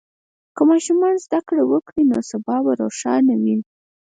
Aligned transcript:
که 0.55 0.61
ماشوم 0.69 0.99
زده 1.25 1.39
کړه 1.47 1.63
وکړي، 1.71 2.01
نو 2.11 2.17
سبا 2.31 2.55
به 2.65 2.71
روښانه 2.81 3.35
وي. 3.43 3.57